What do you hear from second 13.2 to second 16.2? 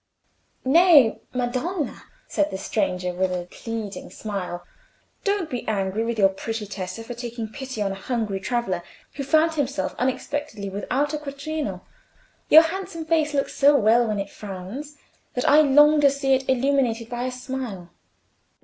looks so well when it frowns, that I long to